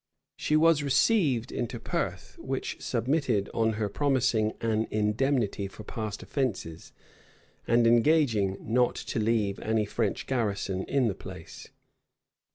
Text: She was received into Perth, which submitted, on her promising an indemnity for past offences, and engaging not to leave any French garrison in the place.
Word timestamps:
She 0.35 0.55
was 0.55 0.81
received 0.81 1.51
into 1.51 1.79
Perth, 1.79 2.35
which 2.39 2.81
submitted, 2.81 3.51
on 3.53 3.73
her 3.73 3.87
promising 3.87 4.53
an 4.59 4.87
indemnity 4.89 5.67
for 5.67 5.83
past 5.83 6.23
offences, 6.23 6.91
and 7.67 7.85
engaging 7.85 8.57
not 8.61 8.95
to 8.95 9.19
leave 9.19 9.59
any 9.59 9.85
French 9.85 10.25
garrison 10.25 10.85
in 10.85 11.07
the 11.07 11.13
place. 11.13 11.69